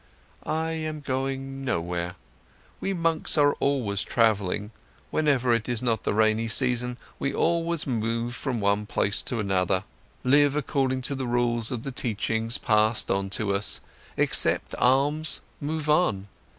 "I'm 0.47 1.01
going 1.01 1.63
nowhere. 1.63 2.15
We 2.79 2.91
monks 2.91 3.37
are 3.37 3.53
always 3.59 4.01
travelling, 4.03 4.71
whenever 5.11 5.53
it 5.53 5.69
is 5.69 5.83
not 5.83 6.01
the 6.05 6.13
rainy 6.15 6.47
season, 6.47 6.97
we 7.19 7.31
always 7.35 7.85
move 7.85 8.33
from 8.33 8.59
one 8.59 8.87
place 8.87 9.21
to 9.21 9.39
another, 9.39 9.83
live 10.23 10.55
according 10.55 11.01
to 11.01 11.13
the 11.13 11.27
rules 11.27 11.69
of 11.69 11.83
the 11.83 11.91
teachings 11.91 12.57
passed 12.57 13.11
on 13.11 13.29
to 13.29 13.53
us, 13.53 13.79
accept 14.17 14.73
alms, 14.79 15.39
move 15.59 15.87
on. 15.87 16.29